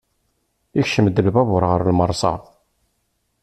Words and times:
Ikcem-d 0.81 1.17
lbabur 1.27 1.63
ɣer 1.71 1.79
lmersa. 1.89 2.33